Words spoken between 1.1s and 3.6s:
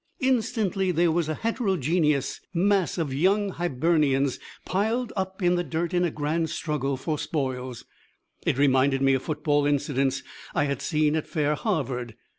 was a heterogeneous mass of young